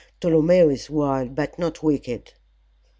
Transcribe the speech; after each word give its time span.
"Tolomeo 0.19 0.67
is 0.71 0.89
wild 0.89 1.35
but 1.35 1.59
not 1.59 1.83
wicked." 1.83 2.31